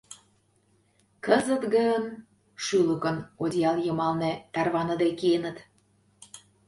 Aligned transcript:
Кызыт 1.25 1.63
гын... 1.75 2.03
шӱлыкын 2.63 3.17
одеял 3.43 3.77
йымалне 3.85 4.31
тарваныде 4.53 5.09
киеныт. 5.19 5.57